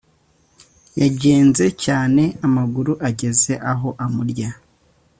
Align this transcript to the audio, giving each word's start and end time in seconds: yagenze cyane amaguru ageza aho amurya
yagenze 1.01 1.65
cyane 1.83 2.23
amaguru 2.45 2.91
ageza 3.09 3.53
aho 3.71 3.89
amurya 4.03 4.49